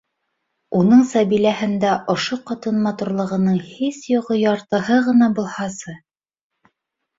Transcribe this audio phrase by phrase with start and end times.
[0.77, 5.99] Уның Сәбиләһендә ошо ҡатын матурлығының һис юғы яртыһы ғына булһасы...